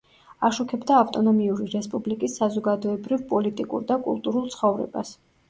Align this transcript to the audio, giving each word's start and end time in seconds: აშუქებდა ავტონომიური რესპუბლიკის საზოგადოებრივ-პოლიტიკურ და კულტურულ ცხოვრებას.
აშუქებდა 0.47 0.95
ავტონომიური 1.01 1.67
რესპუბლიკის 1.73 2.39
საზოგადოებრივ-პოლიტიკურ 2.41 3.87
და 3.93 4.01
კულტურულ 4.09 4.51
ცხოვრებას. 4.57 5.15